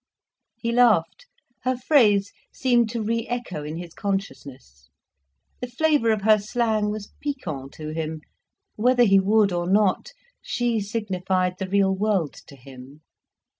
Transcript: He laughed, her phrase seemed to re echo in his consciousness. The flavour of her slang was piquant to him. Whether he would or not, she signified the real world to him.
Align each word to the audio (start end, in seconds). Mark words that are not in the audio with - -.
He 0.55 0.71
laughed, 0.71 1.27
her 1.61 1.77
phrase 1.77 2.31
seemed 2.51 2.89
to 2.89 3.03
re 3.03 3.27
echo 3.27 3.63
in 3.63 3.77
his 3.77 3.93
consciousness. 3.93 4.89
The 5.59 5.67
flavour 5.67 6.09
of 6.11 6.23
her 6.23 6.39
slang 6.39 6.89
was 6.89 7.11
piquant 7.21 7.73
to 7.73 7.89
him. 7.89 8.21
Whether 8.77 9.03
he 9.03 9.19
would 9.19 9.51
or 9.51 9.67
not, 9.69 10.09
she 10.41 10.79
signified 10.81 11.59
the 11.59 11.69
real 11.69 11.93
world 11.95 12.33
to 12.47 12.55
him. 12.55 13.01